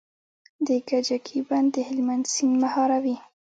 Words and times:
د 0.67 0.69
کجکي 0.89 1.39
بند 1.49 1.67
د 1.73 1.77
هلمند 1.87 2.23
سیند 2.33 2.55
مهاروي 2.63 3.17